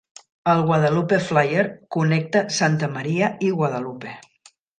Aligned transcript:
El 0.51 0.61
Guadalupe 0.69 1.19
Flyer 1.25 1.65
connecta 1.97 2.43
Santa 2.61 2.91
María 2.97 3.31
i 3.49 3.53
Guadalupe. 3.61 4.17